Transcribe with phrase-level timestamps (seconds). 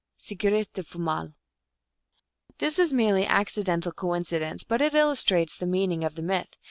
[0.17, 1.33] (Sigrdrifumal.)
[2.57, 6.55] This is a merely accidental coincidence, but it illus trates the meaning of the myth.